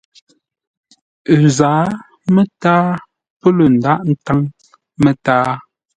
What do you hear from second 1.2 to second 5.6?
Ə zǎa mətǎa pə̂ lə̂ ndághʼ ńtáŋ mətǎa.